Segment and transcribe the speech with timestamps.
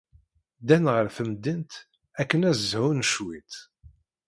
[0.61, 1.71] Ddan ɣer temdint
[2.21, 3.53] akken ad zhun cwiṭ.